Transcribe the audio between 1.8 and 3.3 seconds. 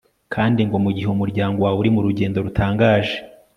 uri mu rugendo rutangaje